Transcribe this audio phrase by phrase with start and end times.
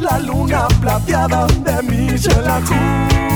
[0.00, 3.29] la luna plateada de mi Shelahu.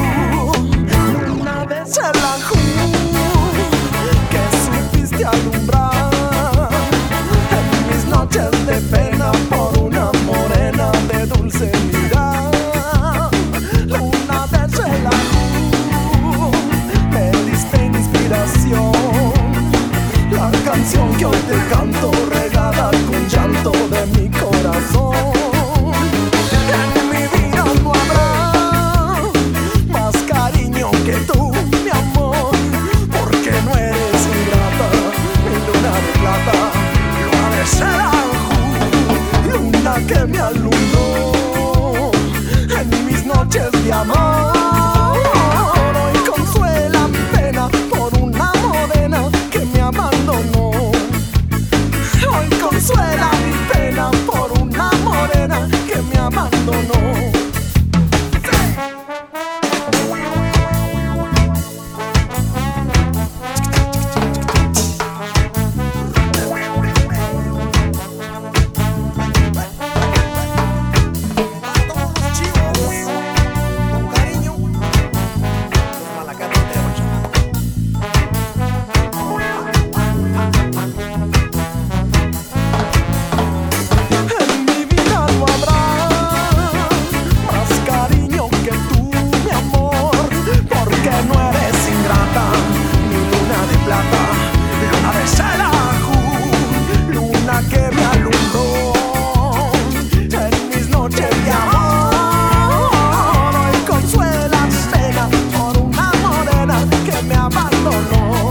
[107.94, 108.34] Abandonó.
[108.34, 108.44] Hoy,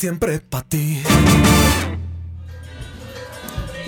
[0.00, 1.02] siempre para ti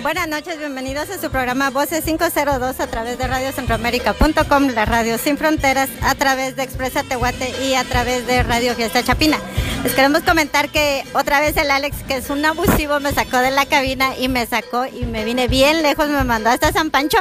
[0.03, 5.37] Buenas noches, bienvenidos a su programa Voces 502 a través de radiocentroamérica.com, la radio sin
[5.37, 9.39] fronteras, a través de Expresa Tehuate y a través de Radio Fiesta Chapina.
[9.83, 13.51] Les queremos comentar que otra vez el Alex, que es un abusivo, me sacó de
[13.51, 17.19] la cabina y me sacó y me vine bien lejos, me mandó hasta San Pancho,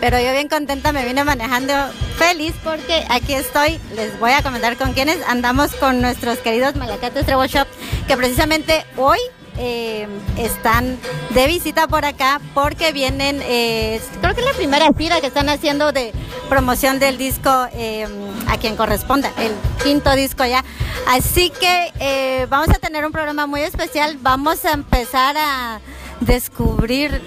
[0.00, 1.72] pero yo bien contenta me vine manejando
[2.16, 3.80] feliz porque aquí estoy.
[3.94, 7.66] Les voy a comentar con quienes andamos con nuestros queridos Malacates Treble Shop,
[8.06, 9.18] que precisamente hoy
[9.60, 10.06] eh,
[10.36, 10.98] están
[11.30, 15.48] de visita por acá porque vienen, eh, creo que es la primera gira que están
[15.48, 16.12] haciendo de
[16.48, 18.06] promoción del disco eh,
[18.46, 19.52] a quien corresponda, el
[19.82, 20.64] quinto disco ya.
[21.08, 25.80] Así que vamos a tener un programa muy especial, vamos a empezar a
[26.20, 27.20] descubrir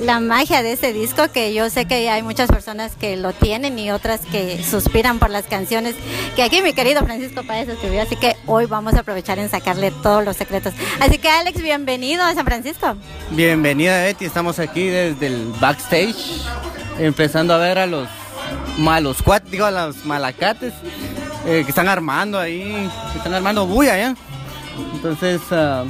[0.00, 3.78] la magia de ese disco que yo sé que hay muchas personas que lo tienen
[3.78, 5.94] y otras que suspiran por las canciones
[6.36, 9.90] que aquí mi querido Francisco Páez escribió, así que hoy vamos a aprovechar en sacarle
[10.02, 10.74] todos los secretos.
[11.00, 12.96] Así que Alex, bienvenido a San Francisco.
[13.30, 16.42] Bienvenida Betty, estamos aquí desde el backstage,
[16.98, 18.08] empezando a ver a los
[18.78, 20.72] malos cuates, digo a los malacates
[21.46, 24.14] eh, que están armando ahí, que están armando bulla ya.
[24.94, 25.86] Entonces, uh,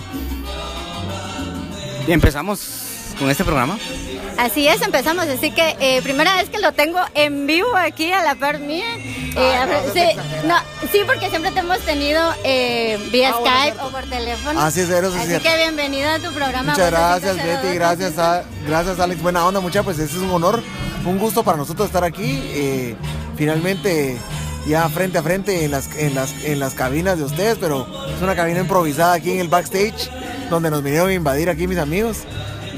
[2.07, 2.84] empezamos
[3.19, 3.79] con este programa.
[4.39, 5.27] Así es, empezamos.
[5.29, 8.85] Así que eh, primera vez que lo tengo en vivo aquí a la par mía.
[9.37, 10.09] Eh, Ah, no, sí,
[10.47, 10.55] no
[11.07, 14.61] porque siempre te hemos tenido eh, vía Ah, Skype o por teléfono.
[14.61, 15.49] Así es, eso sí es Así cierto.
[15.49, 16.73] que bienvenido a tu programa.
[16.73, 17.63] Muchas gracias 502.
[17.63, 20.63] Betty, gracias a, gracias Alex, buena onda, mucha pues ese es un honor,
[21.05, 22.95] un gusto para nosotros estar aquí, eh,
[23.37, 24.17] finalmente
[24.69, 28.23] ya frente a frente en las, en, las, en las cabinas de ustedes, pero es
[28.23, 30.11] una cabina improvisada aquí en el backstage,
[30.49, 32.19] donde nos vinieron a invadir aquí mis amigos.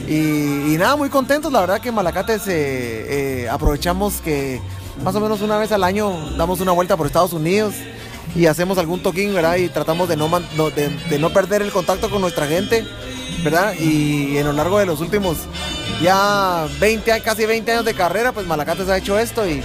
[0.08, 4.60] Y, nada, muy contentos, la verdad que en Malacates eh, aprovechamos que
[5.02, 7.74] más o menos una vez al año damos una vuelta por Estados Unidos
[8.34, 9.56] y hacemos algún toquín, ¿verdad?
[9.56, 10.28] Y tratamos de no,
[10.70, 12.84] de, no perder el contacto con nuestra gente,
[13.42, 13.74] ¿verdad?
[13.78, 15.38] Y en lo largo de los últimos
[16.02, 19.62] ya 20, a- casi 20 años de carrera, pues Malacates ha hecho esto y,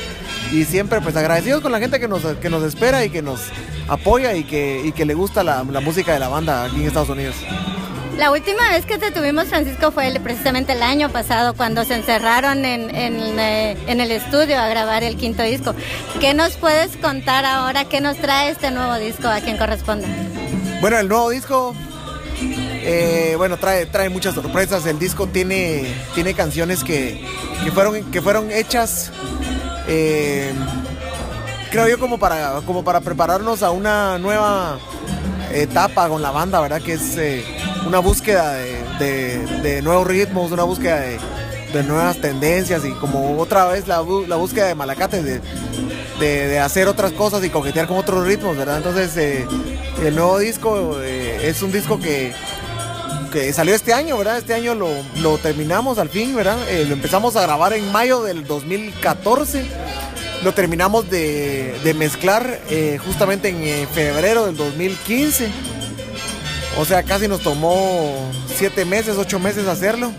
[0.52, 3.42] y siempre pues agradecidos con la gente que nos, que nos espera y que nos
[3.88, 6.88] apoya y que, y que le gusta la, la música de la banda aquí en
[6.88, 7.36] Estados Unidos.
[8.18, 12.66] La última vez que te tuvimos, Francisco, fue precisamente el año pasado, cuando se encerraron
[12.66, 15.74] en, en, eh, en el estudio a grabar el quinto disco.
[16.20, 17.86] ¿Qué nos puedes contar ahora?
[17.86, 20.08] ¿Qué nos trae este nuevo disco a quien corresponda?
[20.82, 21.74] Bueno, el nuevo disco,
[22.42, 24.86] eh, bueno, trae, trae muchas sorpresas.
[24.86, 27.26] El disco tiene, tiene canciones que,
[27.64, 29.12] que fueron, que fueron hechas,
[29.88, 30.54] eh,
[31.72, 34.78] creo yo, como para, como para prepararnos a una nueva
[35.54, 36.82] etapa con la banda, ¿verdad?
[36.82, 37.18] Que es
[37.86, 41.20] una búsqueda de, de- nuevos ritmos, una búsqueda de,
[41.74, 45.22] de nuevas tendencias y como otra vez la, la búsqueda de Malacate,
[46.20, 48.78] de, hacer otras cosas y coquetear con otros ritmos, ¿verdad?
[48.78, 49.48] Entonces, eh,
[50.04, 52.32] el nuevo disco eh, es un disco que,
[53.32, 54.38] que salió este año, ¿verdad?
[54.38, 54.90] Este año lo,
[55.22, 56.58] lo terminamos al fin, ¿verdad?
[56.70, 59.66] Eh, lo empezamos a grabar en mayo del 2014.
[60.44, 62.60] Lo terminamos de, de mezclar
[63.06, 65.50] justamente en febrero del 2015.
[66.78, 70.12] O sea, casi nos tomó siete meses, ocho meses hacerlo.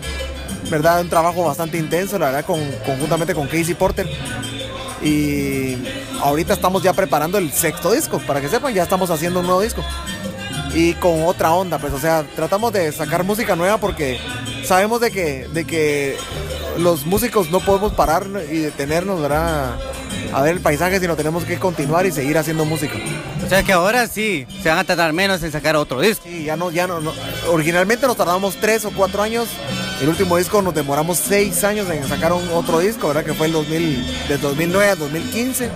[0.69, 1.01] ¿Verdad?
[1.01, 4.07] Un trabajo bastante intenso, la verdad, con, conjuntamente con Casey Porter.
[5.03, 5.77] Y
[6.21, 9.61] ahorita estamos ya preparando el sexto disco, para que sepan, ya estamos haciendo un nuevo
[9.61, 9.83] disco.
[10.73, 14.19] Y con otra onda, pues, o sea, tratamos de sacar música nueva porque
[14.63, 16.17] sabemos de que, de que
[16.77, 19.75] los músicos no podemos parar y detenernos, ¿verdad?
[20.33, 22.95] A ver el paisaje, sino tenemos que continuar y seguir haciendo música.
[23.45, 26.23] O sea que ahora sí, se van a tardar menos en sacar otro disco.
[26.25, 27.13] Sí, ya no, ya no, no-
[27.49, 29.47] Originalmente nos tardamos tres o cuatro años.
[30.01, 33.23] El último disco nos demoramos seis años en sacar un otro disco, ¿verdad?
[33.25, 35.69] Que fue el 2000, del 2009 al 2015.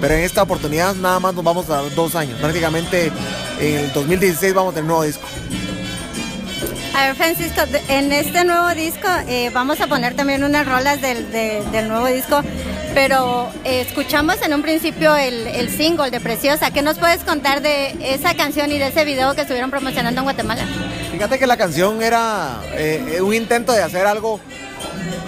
[0.00, 2.38] Pero en esta oportunidad nada más nos vamos a dar dos años.
[2.40, 3.12] Prácticamente
[3.60, 5.26] en el 2016 vamos a tener un nuevo disco.
[6.94, 11.00] A ver, Francisco, de- en este nuevo disco eh, vamos a poner también unas rolas
[11.00, 12.40] del, de- del nuevo disco,
[12.98, 16.72] pero eh, escuchamos en un principio el, single de Preciosa.
[16.72, 20.24] ¿Qué nos puedes contar de esa canción y de ese video que estuvieron promocionando en
[20.24, 20.66] Guatemala?
[21.12, 24.40] Fíjate que la canción era eh, un intento de hacer algo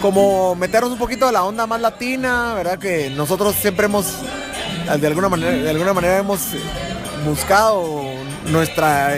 [0.02, 2.76] como meternos un poquito de la onda más latina, ¿verdad?
[2.76, 4.16] Que nosotros siempre hemos,
[4.98, 6.40] de alguna manera, de alguna manera hemos
[7.24, 8.02] buscado
[8.46, 9.16] nuestra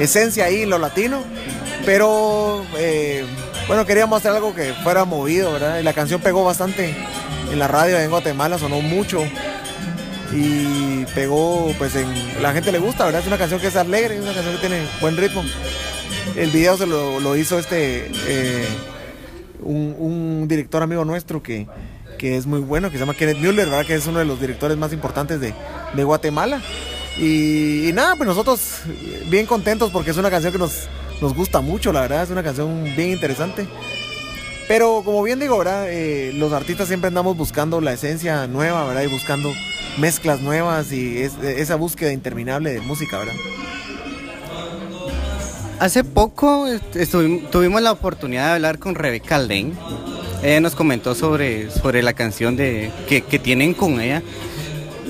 [0.00, 1.22] esencia ahí en lo latino,
[1.84, 3.26] pero eh,
[3.68, 5.78] bueno, queríamos hacer algo que fuera movido, ¿verdad?
[5.78, 6.94] Y la canción pegó bastante
[7.50, 9.22] en la radio en Guatemala, sonó mucho
[10.32, 13.20] y pegó, pues en, la gente le gusta, ¿verdad?
[13.20, 15.44] Es una canción que es alegre, es una canción que tiene buen ritmo.
[16.36, 18.66] El video se lo, hizo este, eh,
[19.60, 21.66] un, director amigo nuestro que,
[22.18, 23.86] que es muy bueno, que se llama Kenneth Mueller, ¿verdad?
[23.86, 25.54] Que es uno de los directores más importantes de,
[25.94, 26.60] de Guatemala.
[27.18, 28.80] Y, y nada, pues nosotros
[29.28, 30.88] bien contentos porque es una canción que nos,
[31.20, 33.66] nos gusta mucho, la verdad, es una canción bien interesante.
[34.68, 35.86] Pero como bien digo, ¿verdad?
[35.88, 39.02] Eh, los artistas siempre andamos buscando la esencia nueva, ¿verdad?
[39.02, 39.52] Y buscando
[39.98, 43.34] mezclas nuevas y es- esa búsqueda interminable de música, ¿verdad?
[45.78, 46.66] Hace poco
[47.52, 49.74] tuvimos la oportunidad de hablar con Rebeca Alden.
[50.42, 54.22] Ella nos comentó sobre, sobre la canción de, que tienen con ella.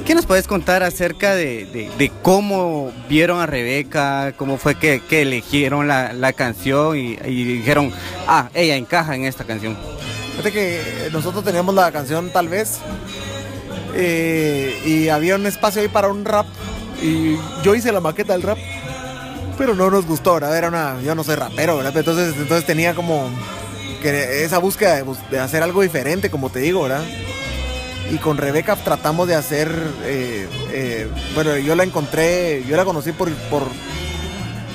[0.04, 5.22] ¿Qué nos puedes contar acerca de, de- cómo vieron a Rebeca, cómo fue que, que
[5.22, 7.92] eligieron la, la canción y, dijeron,
[8.28, 9.76] ah, ella encaja en esta canción?
[10.30, 12.78] Fíjate que nosotros teníamos la canción tal vez
[13.94, 16.46] eh, y había un espacio ahí para un rap
[17.02, 18.58] y yo hice la maqueta del rap,
[19.58, 20.56] pero no nos gustó, ¿verdad?
[20.56, 21.96] Era una, yo no soy rapero, ¿verdad?
[21.96, 23.28] Entonces, entonces tenía como
[24.02, 27.02] que esa búsqueda de, de hacer algo diferente, como te digo, ¿verdad?
[28.10, 29.68] Y con Rebeca tratamos de hacer,
[30.04, 33.64] eh, eh, bueno, yo la encontré, yo la conocí por, por,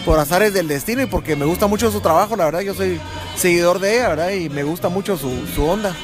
[0.05, 2.99] por azares del destino y porque me gusta mucho su trabajo, la verdad, yo soy
[3.37, 4.31] seguidor de ella, ¿verdad?
[4.31, 5.95] Y me gusta mucho su, su onda.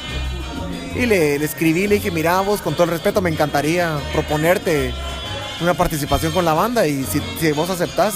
[0.94, 4.92] Y le, escribí, le dije, mira vos, con todo el respeto, me encantaría proponerte
[5.60, 8.14] una participación con la banda y si, si vos aceptás,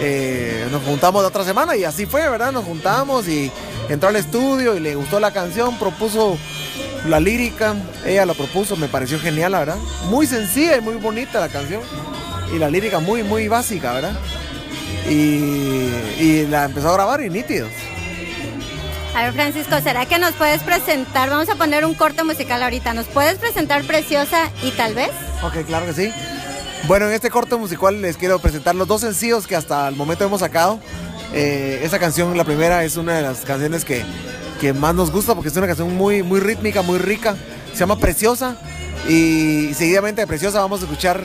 [0.00, 2.50] eh, nos juntamos la otra semana y así fue, ¿verdad?
[2.50, 3.52] Nos juntamos y
[3.90, 6.38] entró al estudio y le gustó la canción, propuso
[7.06, 9.78] la lírica, ella lo propuso, me pareció genial, la verdad.
[10.08, 11.82] Muy sencilla y muy bonita la canción
[12.54, 14.18] y la lírica muy, muy básica, ¿verdad?
[15.08, 17.70] Y, y la empezó a grabar y nítidos.
[19.14, 21.30] A ver, Francisco, ¿será que nos puedes presentar?
[21.30, 22.94] Vamos a poner un corte musical ahorita.
[22.94, 25.10] ¿Nos puedes presentar Preciosa y tal vez?
[25.42, 26.12] Ok, claro que sí.
[26.86, 30.24] Bueno, en este corte musical les quiero presentar los dos sencillos que hasta el momento
[30.24, 30.80] hemos sacado.
[31.32, 34.04] Eh, esa canción, la primera, es una de las canciones que,
[34.60, 37.34] que más nos gusta porque es una canción muy, muy rítmica, muy rica.
[37.72, 38.56] Se llama Preciosa.
[39.08, 41.24] Y seguidamente de Preciosa vamos a escuchar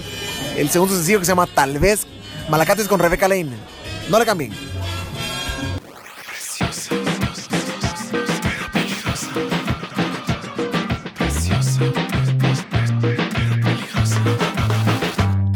[0.56, 2.08] el segundo sencillo que se llama Tal vez
[2.50, 3.52] Malacates con Rebeca Lane.
[4.10, 4.54] No le cambien.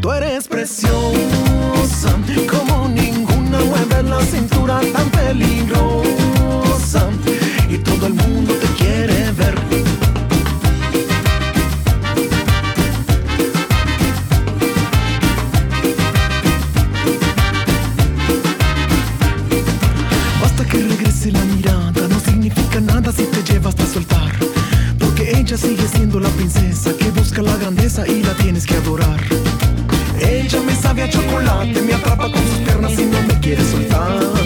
[0.01, 0.99] Tú eres preciosa,
[2.49, 5.88] como ninguna mueve la cintura tan peligrosa.
[31.07, 34.38] Chocolate, me atrapa con sus piernas y no me quiere soltar.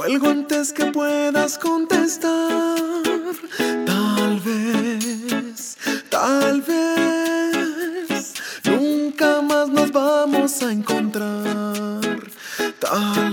[0.00, 2.78] Cuelgo antes que puedas contestar.
[3.84, 5.76] Tal vez,
[6.08, 8.32] tal vez.
[8.64, 12.00] Nunca más nos vamos a encontrar.
[12.78, 13.29] Tal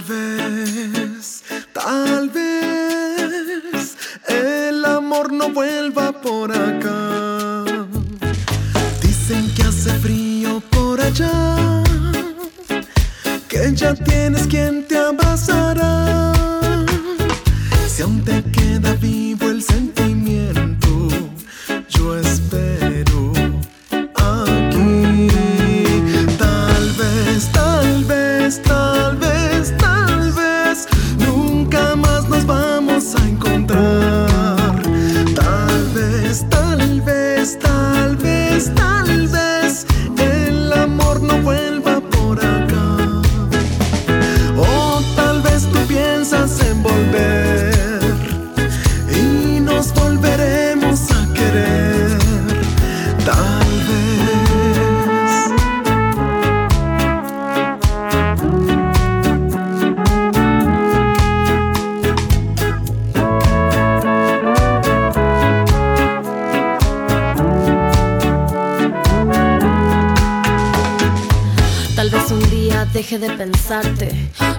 [72.98, 74.10] deje de pensarte.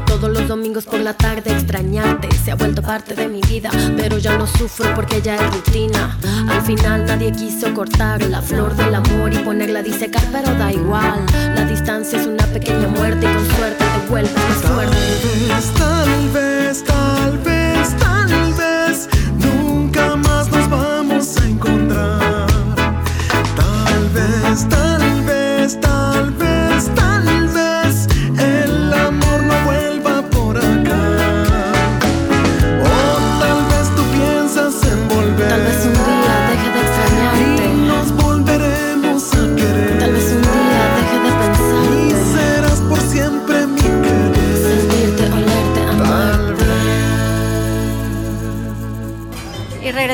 [0.07, 2.29] Todos los domingos por la tarde extrañarte.
[2.45, 6.17] Se ha vuelto parte de mi vida, pero ya no sufro porque ya es rutina.
[6.49, 10.71] Al final nadie quiso cortar la flor del amor y ponerla a disecar, pero da
[10.71, 11.27] igual.
[11.57, 14.97] La distancia es una pequeña muerte y con suerte te vuelves más fuerte.
[14.97, 16.85] Tal vez, tal vez,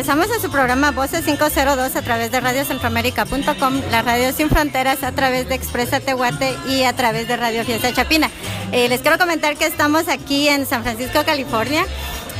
[0.06, 5.12] regresamos a su programa Voces 502 a través de radiocentroamérica.com, la radio sin fronteras a
[5.12, 8.28] través de Expresa Tehuate y a través de Radio Fiesta Chapina.
[8.70, 11.86] Eh, les quiero comentar que estamos aquí en San Francisco, California.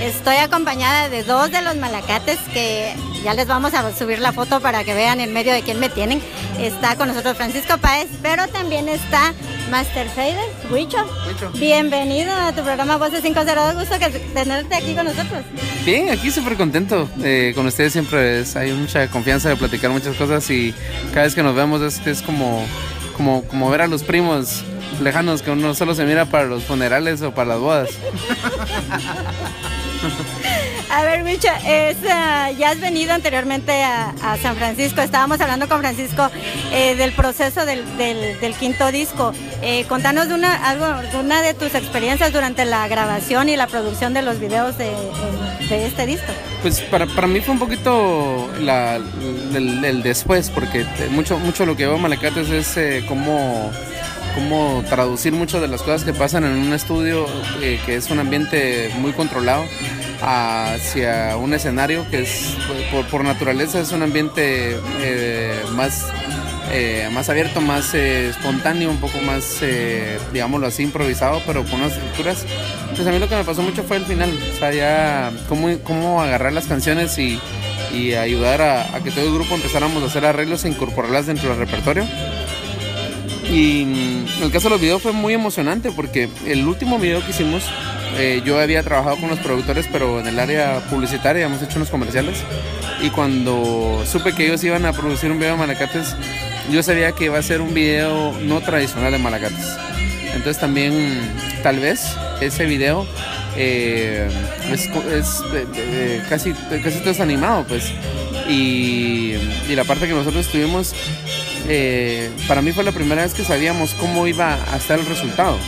[0.00, 4.60] Estoy acompañada de dos de los malacates que ya les vamos a subir la foto
[4.60, 6.20] para que vean en medio de quién me tienen.
[6.58, 9.32] Está con nosotros Francisco Páez, pero también está
[9.70, 10.36] Master Fader,
[10.70, 10.98] Huicho.
[11.54, 13.74] Bienvenido a tu programa Voces 502.
[13.76, 15.42] Gusto que tenerte aquí con nosotros.
[15.84, 17.08] Bien, aquí súper contento.
[17.22, 20.74] Eh, con ustedes siempre es- hay mucha confianza de platicar muchas cosas y
[21.12, 22.66] cada vez que nos vemos es, es como,
[23.16, 24.64] como, como ver a los primos
[25.00, 27.88] lejanos que uno solo se mira para los funerales o para las bodas.
[30.90, 35.00] A ver, Micha, es, ah, ya has venido anteriormente a, San Francisco.
[35.00, 36.30] Estábamos hablando con Francisco
[36.72, 39.32] eh, del proceso del, del- quinto disco.
[39.62, 44.14] Eh, contanos de una, algo, de de tus experiencias durante la grabación y la producción
[44.14, 44.92] de los videos de,
[45.86, 46.32] este disco.
[46.62, 51.76] Pues para, para mí fue un poquito la, el, después, porque te- mucho, mucho lo
[51.76, 53.70] que veo en Malacates es eh, cómo,
[54.34, 57.26] cómo traducir muchas de las cosas que pasan en un estudio,
[57.60, 59.64] eh, que es un ambiente muy controlado,
[60.24, 62.56] hacia un escenario que es,
[62.90, 66.06] por, por naturaleza, es un ambiente eh, más,
[66.72, 69.62] eh, más abierto, más eh, espontáneo, un poco más,
[70.32, 72.46] digámoslo así, improvisado, pero con unas estructuras.
[72.94, 76.22] Pues a mí lo que me pasó mucho fue el final, o sea, ya cómo,
[76.22, 77.40] agarrar las canciones y,
[78.18, 82.04] ayudar a que todo el grupo empezáramos a hacer arreglos e incorporarlas dentro del repertorio.
[83.54, 87.30] Y mm, el caso de los videos fue muy emocionante porque el último video que
[87.30, 87.62] hicimos,
[88.18, 91.88] eh, yo había trabajado con los productores, pero en el área publicitaria, hemos hecho unos
[91.88, 92.42] comerciales.
[93.00, 96.16] Y cuando supe que ellos iban a producir un video de Malacates,
[96.72, 99.66] yo sabía que iba a ser un video no tradicional de Malacates.
[100.34, 101.20] Entonces también,
[101.62, 103.06] tal vez, ese video
[103.56, 104.28] eh,
[104.72, 104.88] es,
[106.28, 107.92] casi, casi todo es animado, pues.
[108.48, 109.34] Y
[109.68, 110.92] la parte que nosotros tuvimos
[111.68, 115.58] eh, para mí fue la primera vez que sabíamos cómo iba a estar el resultado.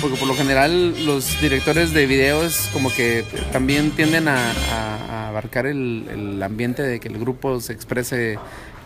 [0.00, 4.36] Porque por lo general los directores de videos como que también tienden a,
[4.72, 8.38] a- a abarcar el, el ambiente de que el grupo se exprese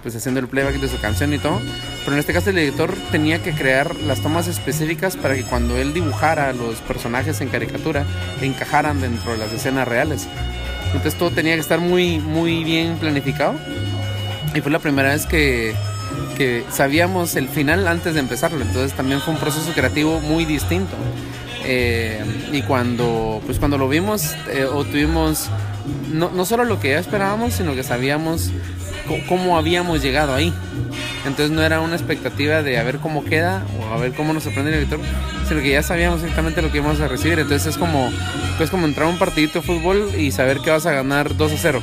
[0.03, 1.61] pues haciendo el playback de su canción y todo.
[2.05, 5.77] Pero en este caso el editor tenía que crear las tomas específicas para que cuando
[5.77, 8.05] él dibujara los personajes en caricatura
[8.41, 10.27] encajaran dentro de las escenas reales.
[10.87, 13.55] Entonces todo tenía que estar muy, muy bien planificado.
[14.55, 15.75] Y fue la primera vez que,
[16.37, 18.63] que sabíamos el final antes de empezarlo.
[18.63, 20.97] Entonces también fue un proceso creativo muy distinto.
[21.65, 25.51] Eh, y cuando, pues cuando lo vimos, eh, obtuvimos
[26.13, 28.51] no, no solo lo que ya esperábamos, sino que sabíamos
[29.29, 30.53] cómo habíamos llegado ahí.
[31.27, 34.45] Entonces no era una expectativa de a ver cómo queda o a ver cómo nos
[34.45, 35.01] sorprende el director,
[35.49, 37.39] sino que ya sabíamos exactamente lo que íbamos a recibir.
[37.39, 38.11] Entonces es como,
[38.57, 41.53] pues como entrar a un partidito de fútbol y saber que vas a ganar 2
[41.53, 41.83] a 0.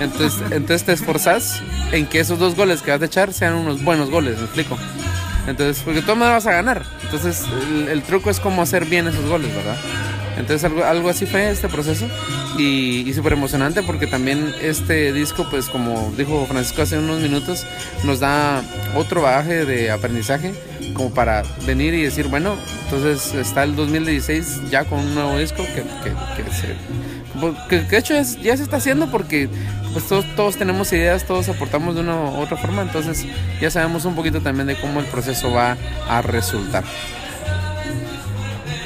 [0.00, 1.60] Entonces, entonces te esforzas
[1.92, 4.78] en que esos dos goles que vas a echar sean unos buenos goles, me explico.
[5.46, 6.84] Entonces, porque tú me vas a ganar.
[7.04, 9.76] Entonces, el, el truco es cómo hacer bien esos goles, ¿verdad?
[10.36, 12.06] Entonces, algo, algo así fue este proceso.
[12.58, 17.64] Y, y súper emocionante porque también este disco, pues como dijo Francisco hace unos minutos,
[18.04, 18.62] nos da
[18.96, 20.54] otro bagaje de aprendizaje
[20.94, 25.62] como para venir y decir, bueno, entonces está el 2016 ya con un nuevo disco
[25.62, 26.74] que, que, que se
[27.68, 29.48] que, que de hecho es- ya se está haciendo porque
[29.92, 33.24] pues todos, todos tenemos ideas, todos aportamos de una u otra forma, entonces
[33.60, 35.76] ya sabemos un poquito también de cómo el proceso va
[36.08, 36.84] a resultar.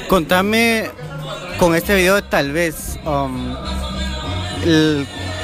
[0.07, 0.89] Contame
[1.59, 3.53] con este video tal vez um,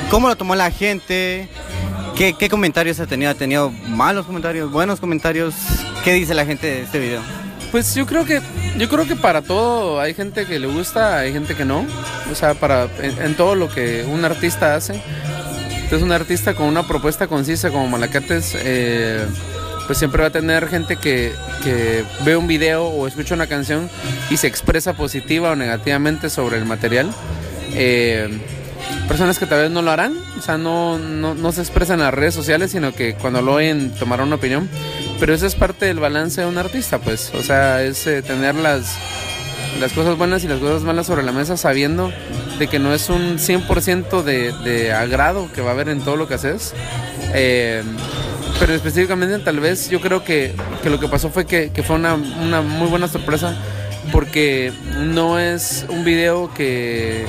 [0.10, 1.48] cómo lo tomó la gente,
[2.16, 5.56] qué, qué comentarios ha tenido, ha tenido malos comentarios, buenos comentarios,
[6.04, 7.22] qué dice la gente de este video.
[7.72, 8.42] Pues yo creo que
[8.78, 11.86] yo creo que para todo hay gente que le gusta, hay gente que no.
[12.32, 15.02] O sea, para en, todo lo que un artista hace.
[15.74, 19.26] Entonces un artista con una propuesta concisa como Malacates, eh,
[19.88, 23.90] pues siempre va a tener gente que, que ve un video o escucha una canción
[24.30, 27.12] y se expresa positiva o negativamente sobre el material.
[27.74, 28.40] Eh,
[29.08, 32.14] personas que tal vez no lo harán, o sea, no, no, se expresan en las
[32.14, 34.70] redes sociales, sino que cuando lo oyen tomarán una opinión.
[35.20, 38.56] Pero eso es parte del balance de un artista, pues, o sea, es eh, tener
[38.56, 38.96] las,
[39.80, 42.12] las cosas buenas y las cosas malas sobre la mesa sabiendo
[42.58, 46.16] de que no es un 100% de, de agrado que va a haber en todo
[46.16, 46.74] lo que haces.
[47.34, 47.84] Eh,
[48.60, 51.96] pero específicamente tal vez yo creo que, que lo que pasó fue que, que fue
[51.96, 53.56] una, una muy buena sorpresa
[54.12, 57.26] porque no es un video que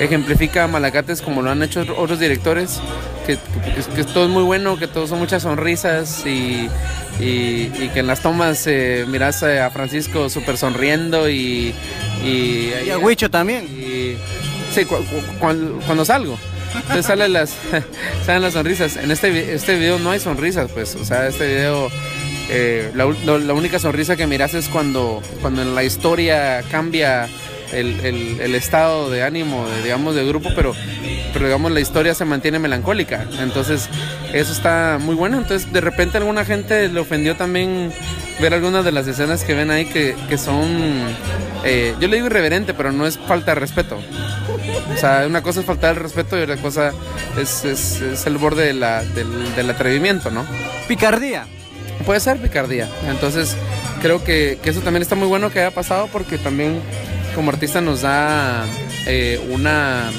[0.00, 2.80] ejemplifica a Malacates como lo han hecho otros directores,
[3.26, 6.68] que, que- que todo es muy bueno, que todos son muchas sonrisas y,
[7.20, 11.74] y- y que en las tomas eh, miras a Francisco súper sonriendo y...
[12.24, 13.66] Y, Y a Huicho también.
[14.74, 16.38] sí, cu- cu- cuan- cuando salgo.
[16.74, 17.54] Entonces salen las,
[18.26, 18.96] salen las sonrisas.
[18.96, 20.94] En este, este video no hay sonrisas, pues.
[20.96, 21.88] O sea, este video,
[22.50, 23.06] eh, la-
[23.38, 27.28] la única sonrisa que miras es cuando, cuando en la historia cambia
[27.72, 30.74] el, el- el estado de ánimo, de, digamos, del grupo, pero,
[31.32, 33.26] pero digamos la historia se mantiene melancólica.
[33.40, 33.88] Entonces,
[34.32, 35.38] eso está muy bueno.
[35.38, 37.92] Entonces, de repente a alguna gente le ofendió también
[38.40, 40.66] ver algunas de las escenas que ven ahí que, que son,
[41.64, 43.98] eh, yo le digo irreverente, pero no es falta de respeto.
[44.94, 46.92] O sea, una cosa es faltar el respeto y otra cosa
[47.40, 50.44] es, es- es el borde de la- del, del atrevimiento, ¿no?
[50.86, 51.46] Picardía.
[52.06, 52.88] Puede ser picardía.
[53.08, 53.56] Entonces,
[54.00, 56.80] creo que, que eso también está muy bueno que haya pasado porque también
[57.38, 58.64] como artista nos da
[59.06, 60.10] eh, una,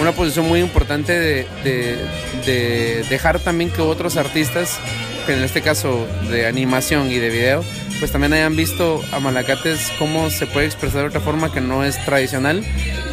[0.00, 1.98] una posición muy importante de, de-
[2.46, 4.78] de dejar también que otros artistas,
[5.26, 7.62] que en este caso de animación y de video,
[7.98, 11.84] pues también hayan visto a Malacates cómo se puede expresar de otra forma que no
[11.84, 12.64] es tradicional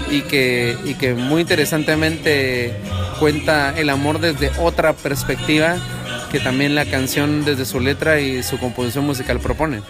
[0.09, 2.71] y que, y que muy interesantemente
[3.19, 5.75] cuenta el amor desde otra perspectiva
[6.31, 9.81] que también la canción desde su letra y su composición musical propone.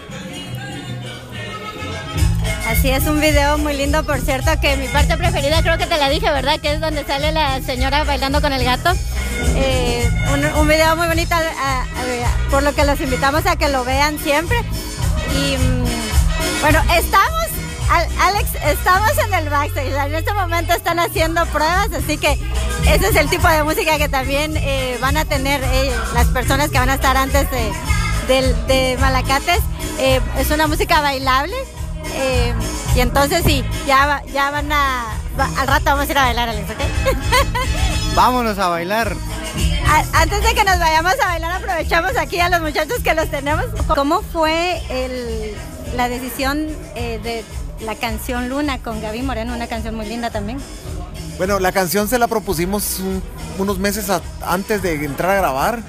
[2.82, 5.96] Así es, un video muy lindo, por cierto, que mi parte preferida creo que te
[5.98, 6.58] la dije, ¿verdad?
[6.58, 8.90] Que es donde sale la señora bailando con el gato.
[9.54, 10.10] Eh,
[10.56, 11.36] un, video muy bonito,
[12.50, 14.56] por lo que los invitamos a que lo vean siempre.
[15.32, 15.84] Y mm,
[16.60, 17.46] bueno, estamos,
[17.88, 19.92] Al- Alex, estamos en el backstage.
[19.92, 22.36] En este momento están haciendo pruebas, así que
[22.92, 26.70] ese es el tipo de música que también eh, van a tener eh, las personas
[26.70, 27.46] que van a estar antes
[28.26, 29.60] de, Malacates.
[30.00, 31.54] Es una música bailable.
[32.14, 32.52] Eh,
[32.94, 35.04] y entonces sí, ya, va- ya van a...
[35.38, 36.76] va- al rato vamos a ir a bailar, Alex, ¿ok?
[38.14, 39.16] Vámonos a bailar.
[39.86, 43.30] A- Antes de que nos vayamos a bailar, aprovechamos aquí a los muchachos que los
[43.30, 43.64] tenemos.
[43.94, 45.54] ¿Cómo fue el-
[45.96, 47.44] la decisión eh, de
[47.84, 49.54] la canción Luna con Gaby Moreno?
[49.54, 50.58] Una canción muy linda también.
[51.38, 53.22] Bueno, la canción se la propusimos un-
[53.58, 55.80] unos meses a- antes de entrar a grabar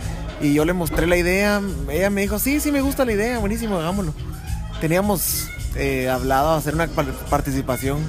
[0.41, 1.62] y yo le mostré la idea.
[1.89, 4.13] Ella me dijo, sí, sí me gusta la idea, buenísimo, hagámoslo.
[4.82, 7.99] Teníamos eh, hablado hacer una par- participación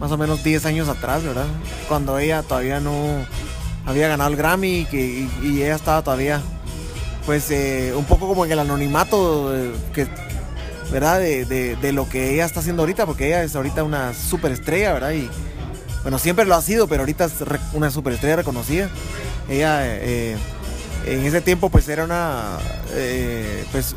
[0.00, 1.46] más o menos 10 años atrás, ¿verdad?
[1.88, 2.94] Cuando ella todavía no
[3.86, 6.40] había ganado el Grammy y, que, ella estaba todavía,
[7.26, 9.72] pues, eh, un poco como en el anonimato, eh,
[10.90, 11.20] ¿verdad?
[11.20, 15.12] De, de- lo que ella está haciendo ahorita, porque ella es ahorita una superestrella, ¿verdad?
[15.12, 15.28] Y,
[16.02, 17.32] bueno, siempre lo ha sido, pero ahorita es
[17.72, 18.90] una superestrella reconocida.
[19.48, 20.36] Ella eh,
[21.06, 22.58] en ese tiempo pues era una,
[23.72, 23.94] pues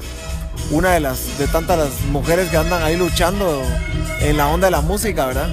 [0.72, 3.64] una de las, de tantas las mujeres que andan ahí luchando
[4.22, 5.50] en la onda de la música, ¿verdad?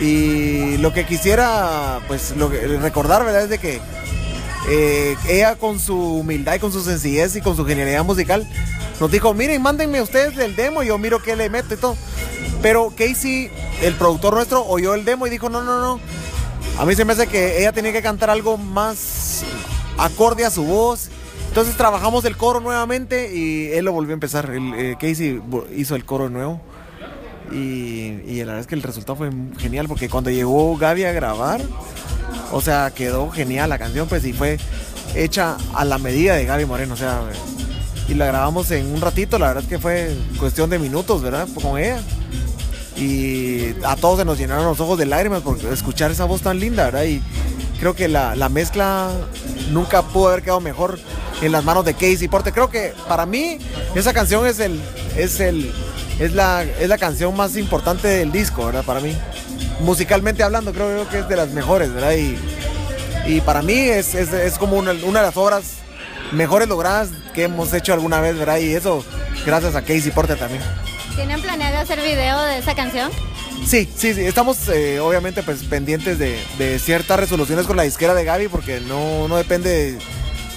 [0.00, 3.42] Y lo que quisiera, pues, lo recordar, ¿verdad?
[3.42, 3.80] Es de que
[4.68, 8.48] eh, ella con su humildad y con su sencillez y con su genialidad musical
[9.00, 11.96] nos dijo, miren, mándenme ustedes el demo y yo miro qué le meto y todo.
[12.62, 13.50] Pero Casey,
[13.82, 16.00] el productor nuestro, oyó el demo y dijo, no, no, no.
[16.78, 19.44] A mí se me hace que ella tenía que cantar algo más
[19.98, 21.10] acorde a su voz.
[21.54, 24.50] Entonces trabajamos el coro nuevamente y él lo volvió a empezar.
[24.52, 25.40] Eh, Casey
[25.76, 26.60] hizo el coro nuevo.
[27.52, 31.60] Y, la verdad es que el resultado fue genial porque cuando llegó Gaby a grabar,
[32.50, 34.58] o sea, quedó genial la canción, pues y fue
[35.14, 37.20] hecha a la medida de Gaby Moreno, o sea,
[38.08, 41.46] y la grabamos en un ratito, la verdad es que fue cuestión de minutos, ¿verdad?
[41.62, 42.00] Con ella.
[42.96, 46.58] Y a todos se nos llenaron los ojos de lágrimas por escuchar esa voz tan
[46.58, 47.04] linda, ¿verdad?
[47.04, 47.22] Y
[47.78, 49.12] creo que la mezcla
[49.70, 50.98] nunca pudo haber quedado mejor
[51.42, 52.52] en las manos de Casey Porte.
[52.52, 53.58] Creo que para mí
[53.94, 54.80] esa canción es el,
[55.16, 55.72] es el,
[56.18, 58.84] es la, es la canción más importante del disco, ¿verdad?
[58.84, 59.16] Para mí.
[59.80, 62.14] Musicalmente hablando, creo, que es de las mejores, ¿verdad?
[62.14, 62.38] Y,
[63.26, 65.64] y para mí es, es, es como una, una, de las obras
[66.32, 68.58] mejores logradas que hemos hecho alguna vez, ¿verdad?
[68.58, 69.04] Y eso
[69.44, 70.62] gracias a Casey Porter también.
[71.16, 73.10] ¿Tienen planeado hacer video de esa canción?
[73.66, 74.20] Sí, sí, sí.
[74.22, 78.80] Estamos eh, obviamente pues, pendientes de, de, ciertas resoluciones con la disquera de Gaby porque
[78.80, 79.98] no, no depende de,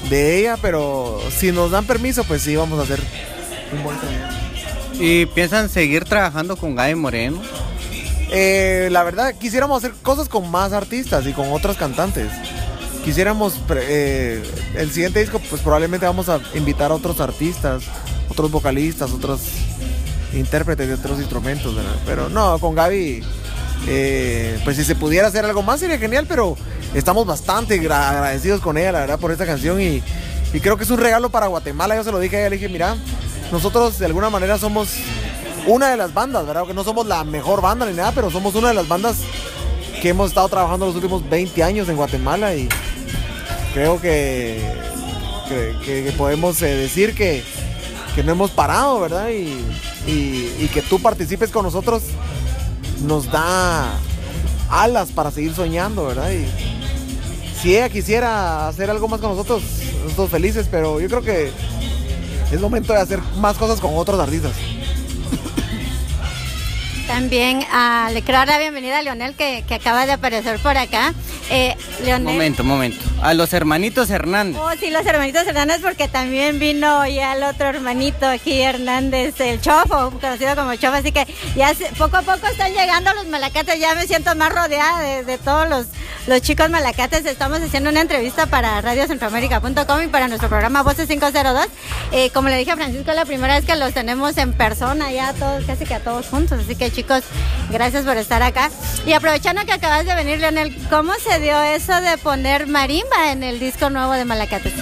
[0.10, 3.02] de, ella, pero si nos dan permiso, pues sí, vamos a hacer
[3.74, 4.36] un buen trabajo.
[5.00, 7.42] ¿Y piensan seguir trabajando con Gaby Moreno?
[8.30, 12.30] Eh, la verdad, quisiéramos hacer cosas con más artistas y con otros cantantes.
[13.06, 14.44] Quisiéramos, eh,
[14.76, 17.84] el siguiente disco, pues probablemente vamos a invitar a otros artistas,
[18.28, 19.42] otros vocalistas, otros
[20.34, 21.96] intérpretes de otros instrumentos, ¿verdad?
[22.06, 23.24] Pero no, con Gaby,
[23.88, 26.58] eh, pues si se pudiera hacer algo más sería genial, pero
[26.93, 30.02] estamos bastante agradecidos con ella, la verdad, por esta canción y,
[30.54, 31.95] y creo que es un regalo para Guatemala.
[31.95, 32.95] Yo se lo dije a ella, le dije, mira,
[33.52, 34.89] nosotros de alguna manera somos
[35.67, 36.65] una de las bandas, ¿verdad?
[36.65, 39.17] Que no somos la mejor banda ni nada, pero somos una de las bandas
[40.02, 42.69] que hemos estado trabajando los últimos 20 años en Guatemala y
[43.73, 44.62] creo que,
[45.50, 47.43] que, podemos eh, decir que,
[48.15, 49.30] que, no hemos parado, ¿verdad?
[49.30, 49.60] Y,
[50.08, 52.04] y, que tú participes con nosotros
[53.02, 53.91] nos da
[54.69, 56.32] alas para seguir soñando, ¿verdad?
[57.62, 59.63] Si ella quisiera hacer algo más con nosotros,
[60.04, 61.52] nosotros felices, pero yo creo que
[62.52, 64.54] es momento de hacer más cosas con otros artistas.
[67.08, 70.78] También uh, le quiero dar la bienvenida a Leonel que, que acaba de aparecer por
[70.78, 71.13] acá.
[71.50, 72.34] Eh, Leonel.
[72.34, 73.06] Momento, momento.
[73.21, 74.62] A los hermanitos Hernández.
[74.62, 79.60] Oh, sí, los hermanitos Hernández, porque también vino ya el otro hermanito aquí, Hernández, el
[79.60, 80.93] Chofo, conocido como Chofo.
[80.93, 81.25] Así que
[81.56, 83.80] ya poco a poco están llegando los malacates.
[83.80, 85.88] Ya me siento más rodeada de, todos los,
[86.27, 87.25] los chicos malacates.
[87.25, 91.67] Estamos haciendo una entrevista para radiocentroamérica.com y para nuestro programa Voces 502.
[92.12, 95.34] Eh, como le dije a Francisco, la primera vez que los tenemos en persona, ya
[95.34, 96.60] todos, casi que a todos juntos.
[96.63, 97.23] Así que chicos,
[97.71, 98.69] gracias por estar acá.
[99.08, 102.67] Y aprovechando que acabas de venir, Leonel, ¿cómo se dio eso de poner
[103.10, 104.74] marimba en el disco nuevo de Malacates?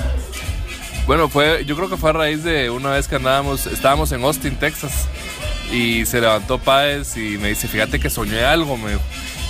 [1.07, 4.23] Bueno, fue, yo creo que fue a raíz de una vez que andábamos, estábamos en
[4.23, 5.07] Austin, Texas,
[5.71, 8.97] y se levantó Páez y me dice, fíjate que soñé algo, me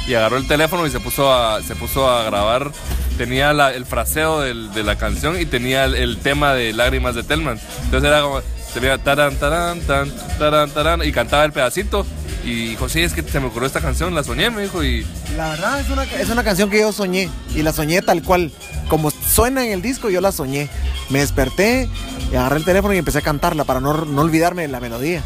[0.07, 2.71] y agarró el teléfono y se puso a, se puso a grabar.
[3.17, 7.59] Tenía el fraseo de la canción y tenía el, tema de Lágrimas de Telman.
[7.85, 12.05] Entonces era como, se veía taran, taran, tan, taran, taran, y cantaba el pedacito
[12.45, 14.84] y dijo, sí, es que se me ocurrió esta canción, la soñé, me dijo.
[14.84, 15.05] Y...
[15.36, 17.27] La verdad es una, canción que yo soñé.
[17.55, 18.51] Y la soñé tal cual.
[18.88, 20.69] Como suena en el disco, yo la soñé.
[21.10, 21.89] Me desperté,
[22.29, 25.23] agarré el teléfono y empecé a cantarla para no, no olvidarme de la melodía.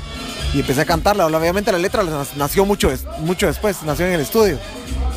[0.53, 1.25] Y empecé a cantarla.
[1.25, 2.03] Obviamente la letra
[2.37, 4.57] nació mucho, mucho después, nació en el estudio.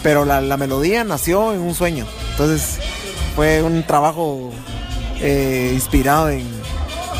[0.02, 2.04] Pero la, la melodía nació en un sueño.
[2.32, 2.80] Entonces
[3.36, 4.52] fue un trabajo
[5.20, 6.44] eh, inspirado en,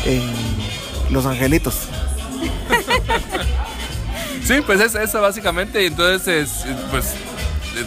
[0.05, 0.23] en
[1.09, 1.87] Los Angelitos.
[4.45, 5.85] Sí, pues es eso básicamente.
[5.85, 7.13] Entonces, pues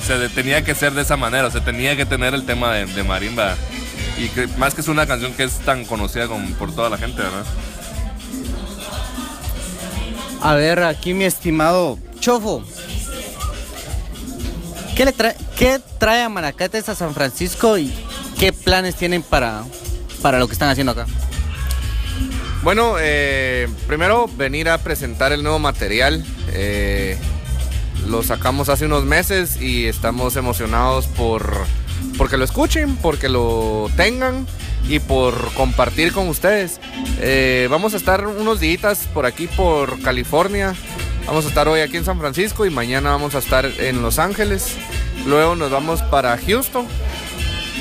[0.03, 3.05] se tenía que ser de esa manera, o sea, tenía que tener el tema de,
[3.05, 3.55] marimba.
[4.19, 6.99] Y que, más que es una canción que es tan conocida como por toda la
[6.99, 7.45] gente, ¿verdad?
[10.40, 12.64] A ver, aquí mi estimado Chofo.
[14.95, 17.92] ¿Qué, le trae, ¿Qué trae a Maracates a San Francisco y
[18.38, 19.64] qué planes tienen para,
[20.23, 21.07] para lo que están haciendo acá?
[22.67, 26.25] Bueno, eh, primero venir a presentar el nuevo material.
[26.49, 27.17] Eh,
[28.09, 31.49] lo sacamos hace unos meses y estamos emocionados por
[32.19, 34.49] porque lo escuchen, porque lo tengan
[34.89, 36.81] y por compartir con ustedes.
[37.21, 40.75] Eh, vamos a estar unos días por aquí por California
[41.27, 44.21] Vamos a estar hoy aquí en San Francisco y mañana vamos a estar en Los
[44.21, 44.77] Ángeles.
[45.27, 46.87] Luego nos vamos para Houston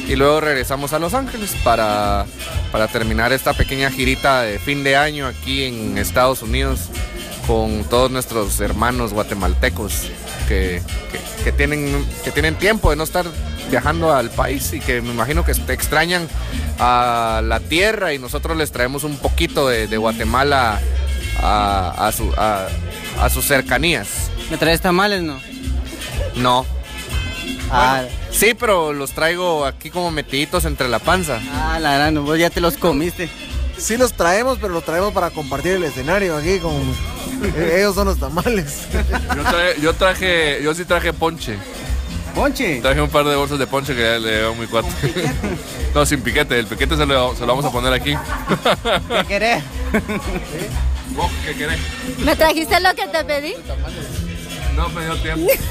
[0.08, 2.25] y luego regresamos a Los Ángeles para,
[2.71, 6.89] para terminar esta pequeña girita de fin de año aquí en Estados Unidos
[7.47, 10.08] con todos nuestros hermanos guatemaltecos
[10.47, 10.81] que,
[11.12, 13.25] que- que tienen, que tienen tiempo de no estar
[13.69, 16.27] viajando al país y que me imagino que te extrañan
[16.79, 20.79] a la tierra y nosotros les traemos un poquito de, de Guatemala
[21.39, 22.67] a, a su- a-
[23.21, 24.08] a sus cercanías.
[24.49, 25.39] ¿Me traes tamales, no?
[26.36, 26.65] No.
[27.71, 31.39] Ah, Sí, pero los traigo aquí como metiditos entre la panza.
[31.54, 33.30] ah, la gran, vos ya te los comiste.
[33.78, 36.73] Sí los traemos, pero los traemos para compartir el escenario aquí con...
[37.56, 38.88] eh, Ellos son los tamales.
[39.36, 41.58] Yo, traje- yo traje, yo sí traje ponche.
[42.34, 42.82] Ponche.
[42.82, 44.89] Traje un par de bolsas de ponche que ya le llevo a mi cuate.
[45.95, 46.60] No, sin piquete.
[46.60, 48.13] El piquete se lo, se lo vamos a poner aquí.
[49.21, 49.63] ¿Qué querés?
[51.15, 51.80] ¿Vos qué querés?
[52.19, 53.54] ¿Me trajiste lo que te pedí?
[54.75, 55.51] No me dio tiempo.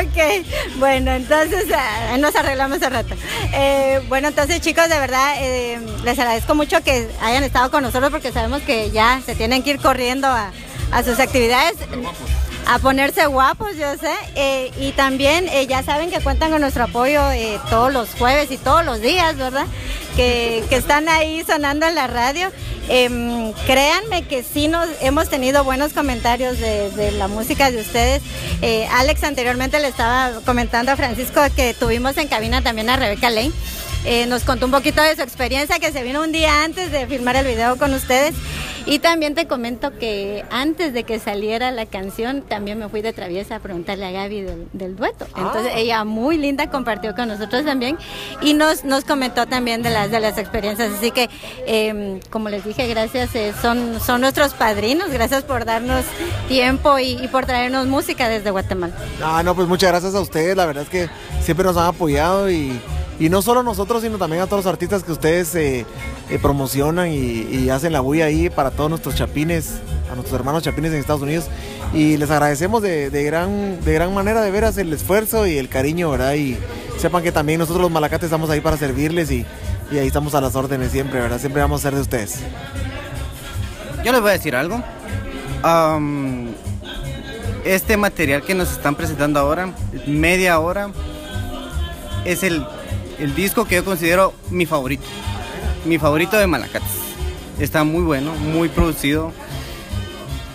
[0.00, 0.46] Ok,
[0.76, 3.14] bueno, entonces ah, nos arreglamos al rato.
[3.52, 8.10] Eh, bueno, entonces chicos, de verdad, eh, les agradezco mucho que hayan estado con nosotros
[8.10, 10.52] porque sabemos que ya se tienen que ir corriendo a,
[10.92, 11.74] a sus actividades.
[12.66, 14.12] A ponerse guapos, yo sé.
[14.34, 18.50] Eh, y también eh, ya saben que cuentan con nuestro apoyo eh, todos los jueves
[18.50, 19.66] y todos los días, ¿verdad?
[20.16, 22.50] Que, que están ahí sonando en la radio.
[22.88, 28.22] Em, créanme que sí nos hemos tenido buenos comentarios de, de la música de ustedes.
[28.60, 33.30] Eh, Alex anteriormente le estaba comentando a Francisco que tuvimos en cabina también a Rebeca
[33.30, 33.52] Lane.
[34.26, 37.36] Nos contó un poquito de su experiencia que se vino un día antes de filmar
[37.36, 38.34] el video con ustedes.
[38.86, 43.12] Y también te comento que antes de que saliera la canción, también me fui de
[43.12, 45.26] traviesa a preguntarle a Gaby del, del dueto.
[45.36, 47.96] Entonces ella muy linda compartió con nosotros también
[48.40, 50.92] y nos, nos comentó también de las, de las experiencias.
[50.92, 51.28] Así que,
[51.66, 56.04] eh, como les dije, gracias, eh, son, son nuestros padrinos, gracias por darnos
[56.48, 58.94] tiempo y, y por traernos música desde Guatemala.
[59.22, 60.56] Ah, no, pues muchas gracias a ustedes.
[60.56, 61.08] La verdad es que
[61.40, 62.80] siempre nos han apoyado y,
[63.22, 65.86] y no solo nosotros, sino también a todos los artistas que ustedes eh,
[66.28, 69.74] eh, promocionan y, hacen la bulla ahí para todos nuestros chapines,
[70.10, 71.44] a nuestros hermanos chapines en Estados Unidos.
[71.94, 76.10] Y les agradecemos de, gran, de gran manera de veras el esfuerzo y el cariño,
[76.10, 76.34] ¿verdad?
[76.34, 76.58] Y
[76.98, 79.46] sepan que también nosotros los malacates estamos ahí para servirles y,
[79.92, 81.38] y ahí estamos a las órdenes siempre, ¿verdad?
[81.38, 82.40] Siempre vamos a ser de ustedes.
[84.04, 84.82] Yo les voy a decir algo.
[87.64, 89.72] Este material que nos están presentando ahora,
[90.08, 90.90] media hora,
[92.24, 92.66] es el,
[93.18, 95.04] el disco que yo considero mi favorito.
[95.84, 96.90] Mi favorito de Malacates.
[97.58, 99.32] Está muy bueno, muy producido,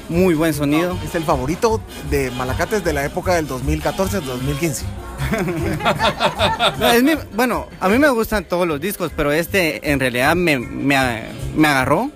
[0.10, 0.98] muy buen sonido.
[1.06, 4.84] Es el favorito de Malacates de la época del 2014-2015.
[6.80, 10.36] No, es mi- bueno, a mí me gustan todos los discos, pero este en realidad
[10.36, 11.24] me, me,
[11.56, 12.10] me agarró,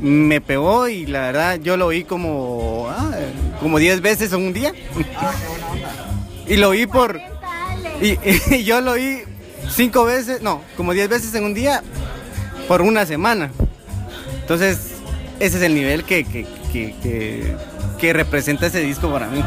[0.00, 3.10] me pegó y la verdad yo lo oí como ah,
[3.60, 4.72] como 10 veces en un día.
[6.46, 7.18] y lo oí por...
[8.02, 8.18] Y,
[8.54, 9.22] y yo lo oí
[9.74, 11.82] cinco veces, no, como 10 veces en un día
[12.68, 13.50] por una semana.
[14.40, 14.78] Entonces,
[15.40, 16.94] ese es el nivel que, que, que,
[17.98, 19.42] que- representa ese disco para mí.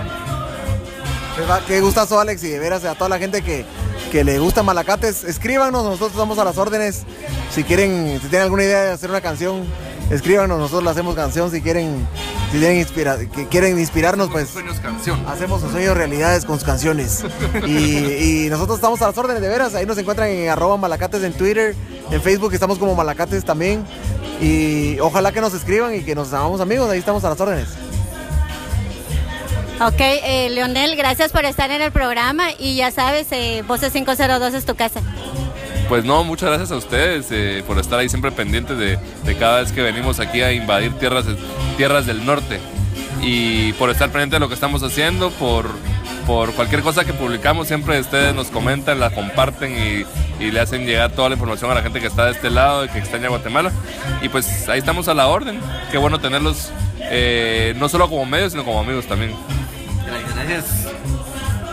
[1.38, 1.62] ¿Verdad?
[1.68, 3.64] Qué gustazo, Alex, y de veras a toda la gente que,
[4.12, 7.04] que le gusta Malacates, escríbanos, nosotros estamos a las órdenes.
[7.52, 9.64] Si quieren, si tienen alguna idea de hacer una canción,
[10.10, 11.52] escríbanos, nosotros le hacemos canción.
[11.52, 12.08] Si quieren,
[12.52, 15.24] si tienen inspira- que quieren inspirarnos, pues Sueños canción.
[15.28, 17.24] hacemos sus sueños realidades con sus canciones.
[17.66, 19.76] Y, y nosotros estamos a las órdenes, de veras.
[19.76, 21.76] Ahí nos encuentran en arroba malacates en Twitter,
[22.12, 23.86] en Facebook estamos como malacates también.
[24.42, 27.68] Y ojalá que nos escriban y que nos hagamos amigos, ahí estamos a las órdenes.
[29.80, 34.54] Ok, eh, Leonel, gracias por estar en el programa y ya sabes, eh, Voces 502
[34.56, 35.02] es tu casa.
[35.90, 39.00] Pues no, muchas gracias a ustedes eh, por estar ahí siempre pendientes de,
[39.38, 41.26] cada vez que venimos aquí a invadir tierras,
[41.78, 42.60] tierras del norte.
[43.22, 45.66] Y por estar pendientes de lo que estamos haciendo, por,
[46.26, 50.06] por cualquier cosa que publicamos, siempre ustedes nos comentan, la comparten
[50.40, 52.86] y, le hacen llegar toda la información a la gente que está de este lado
[52.86, 53.72] y que extraña Guatemala.
[54.22, 55.60] Y pues ahí estamos a la orden.
[55.90, 59.32] Qué bueno tenerlos eh, no solo como medios, sino como amigos también.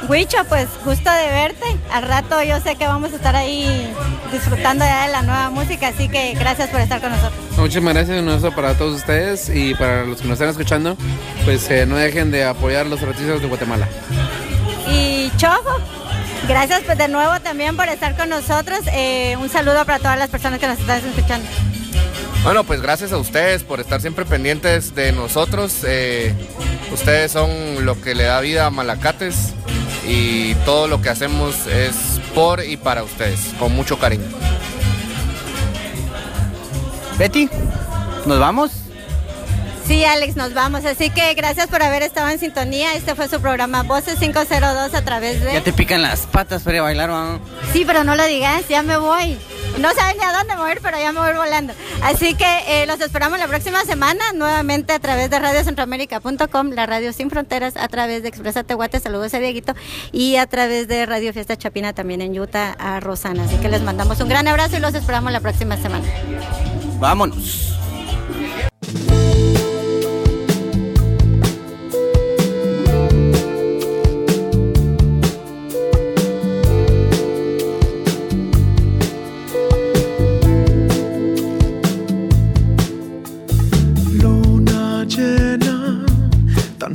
[0.09, 1.64] Huicho, pues gusto de verte.
[1.90, 3.90] Al rato yo sé que vamos a estar ahí
[4.32, 7.40] disfrutando ya de la nueva música, así que gracias por estar con nosotros.
[7.57, 10.96] Muchísimas gracias un abrazo para todos ustedes y para los que nos están escuchando,
[11.44, 13.88] pues eh, no dejen de apoyar a los artistas de Guatemala.
[14.90, 15.78] Y Chofo,
[16.48, 18.80] gracias pues de nuevo también por estar con nosotros.
[18.92, 21.48] Eh, un saludo para todas las personas que nos están escuchando.
[22.42, 25.78] Bueno, pues gracias a ustedes por estar siempre pendientes de nosotros.
[25.86, 26.34] Eh,
[26.92, 29.55] ustedes son lo que le da vida a Malacates
[30.07, 34.24] y todo lo que hacemos es por y para ustedes, con mucho cariño.
[37.18, 37.48] Betty,
[38.26, 38.72] ¿nos vamos?
[39.86, 40.84] Sí, Alex, nos vamos.
[40.84, 42.94] Así que gracias por haber estado en sintonía.
[42.94, 45.52] Este fue su programa Voces 502 a través de...
[45.52, 47.38] Ya te pican las patas para bailar, ¿no?
[47.72, 49.38] Sí, pero no lo digas, ya me voy.
[49.79, 51.72] No saben ni a dónde mover, pero ya me voy volando.
[52.03, 57.12] Así que eh, los esperamos la próxima semana nuevamente a través de radiocentroamérica.com, la radio
[57.12, 59.75] sin fronteras, a través de Expresa Tehuate, saludos a Dieguito,
[60.12, 63.45] y a través de Radio Fiesta Chapina también en Utah a Rosana.
[63.45, 66.07] Así que les mandamos un gran abrazo y los esperamos la próxima semana.
[66.99, 67.84] Vámonos.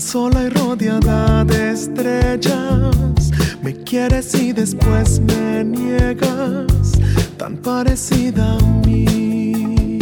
[0.10, 3.32] sola y rodeada de estrellas.
[3.62, 6.94] Me quieres y después me niegas,
[7.38, 10.00] tan parecida a mí.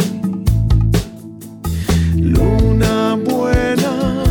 [2.16, 4.24] Luna buena,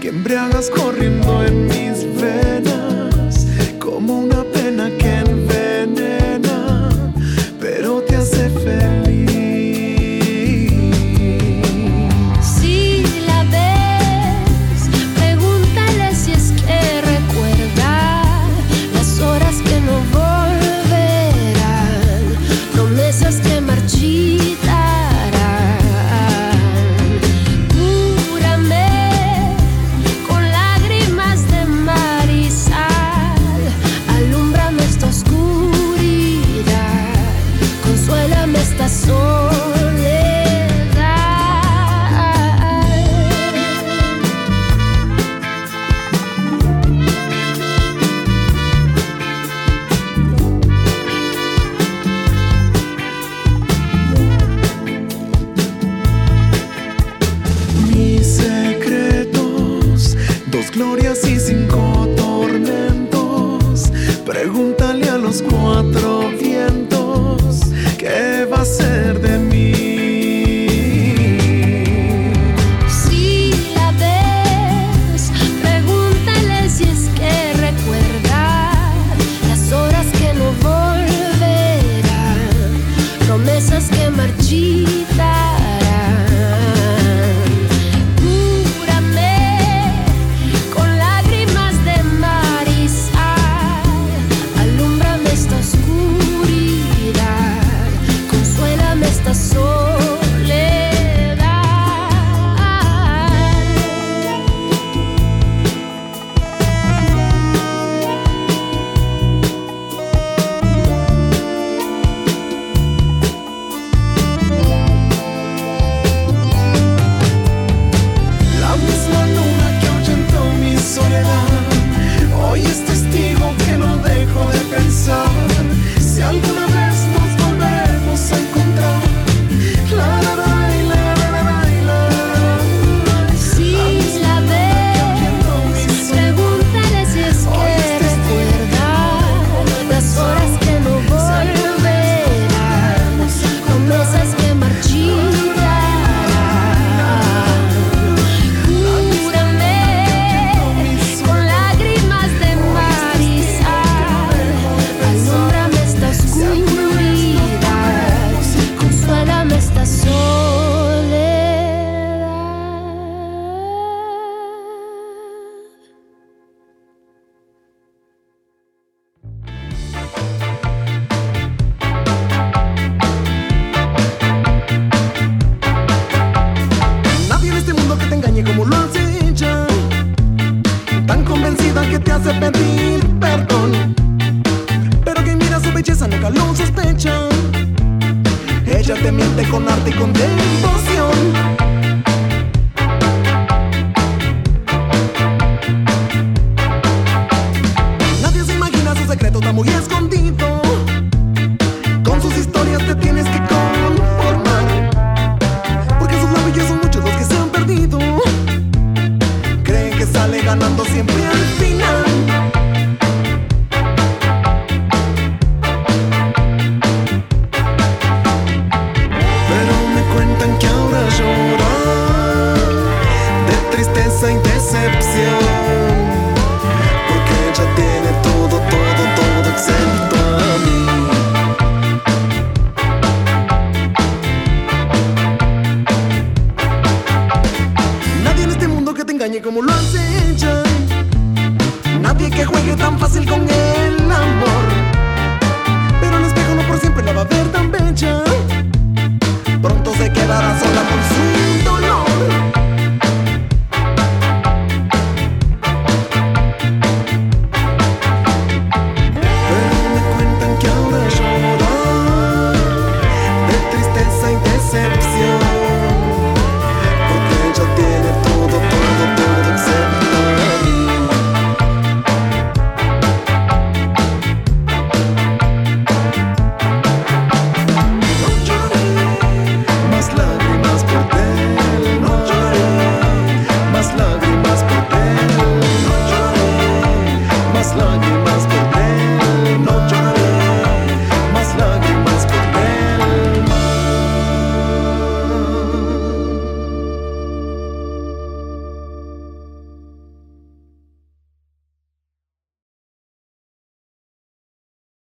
[0.00, 1.87] que embriagas corriendo en mí